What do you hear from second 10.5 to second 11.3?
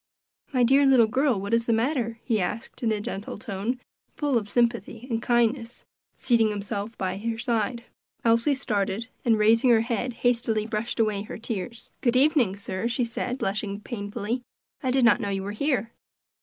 brushed away